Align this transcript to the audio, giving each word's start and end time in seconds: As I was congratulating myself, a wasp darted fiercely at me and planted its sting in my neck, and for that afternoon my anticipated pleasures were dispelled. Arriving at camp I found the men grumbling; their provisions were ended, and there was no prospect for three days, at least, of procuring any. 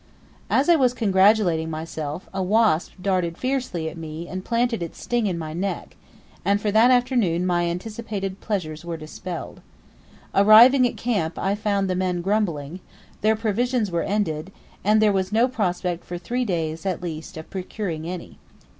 As 0.49 0.67
I 0.67 0.75
was 0.75 0.95
congratulating 0.95 1.69
myself, 1.69 2.27
a 2.33 2.41
wasp 2.41 2.93
darted 2.99 3.37
fiercely 3.37 3.87
at 3.87 3.97
me 3.99 4.27
and 4.27 4.43
planted 4.43 4.81
its 4.81 4.99
sting 4.99 5.27
in 5.27 5.37
my 5.37 5.53
neck, 5.53 5.95
and 6.43 6.59
for 6.59 6.71
that 6.71 6.89
afternoon 6.89 7.45
my 7.45 7.65
anticipated 7.67 8.41
pleasures 8.41 8.83
were 8.83 8.97
dispelled. 8.97 9.61
Arriving 10.33 10.87
at 10.87 10.97
camp 10.97 11.37
I 11.37 11.53
found 11.53 11.87
the 11.87 11.93
men 11.95 12.23
grumbling; 12.23 12.79
their 13.21 13.35
provisions 13.35 13.91
were 13.91 14.01
ended, 14.01 14.51
and 14.83 15.03
there 15.03 15.13
was 15.13 15.31
no 15.31 15.47
prospect 15.47 16.03
for 16.03 16.17
three 16.17 16.45
days, 16.45 16.83
at 16.83 17.03
least, 17.03 17.37
of 17.37 17.51
procuring 17.51 18.09
any. 18.09 18.39